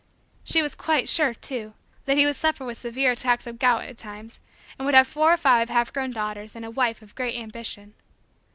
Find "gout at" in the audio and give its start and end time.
3.59-3.99